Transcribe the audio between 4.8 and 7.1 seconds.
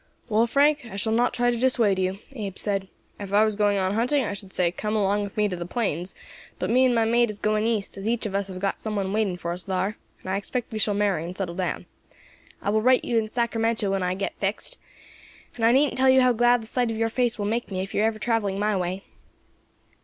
along with me to the plains'; but me and my